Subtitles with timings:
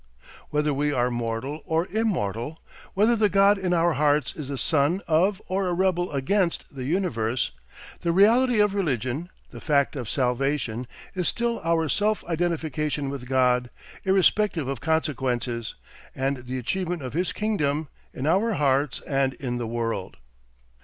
[0.49, 2.59] Whether we are mortal or immortal,
[2.95, 6.85] whether the God in our hearts is the Son of or a rebel against the
[6.85, 7.51] Universe,
[7.99, 13.69] the reality of religion, the fact of salvation, is still our self identification with God,
[14.03, 15.75] irrespective of consequences,
[16.15, 20.17] and the achievement of his kingdom, in our hearts and in the world.